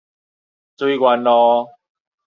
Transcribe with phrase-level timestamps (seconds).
[0.77, 1.69] 水源路